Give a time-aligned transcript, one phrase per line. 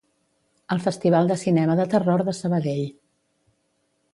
[0.75, 2.83] El Festival de Cinema de Terror de Sabadell.